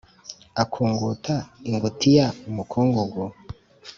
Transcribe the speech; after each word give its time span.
akunguta 0.63 1.35
ingutiya 1.69 2.25
umukungugu 2.49 3.23